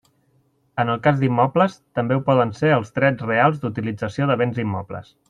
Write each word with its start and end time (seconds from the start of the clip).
En 0.83 0.91
el 0.93 1.01
cas 1.07 1.19
d'immobles, 1.23 1.75
també 1.99 2.17
ho 2.17 2.23
poden 2.31 2.53
ser 2.63 2.71
els 2.79 2.91
drets 2.99 3.27
reals 3.29 3.61
d'utilització 3.67 4.31
de 4.33 4.39
béns 4.45 4.65
immobles. 4.69 5.13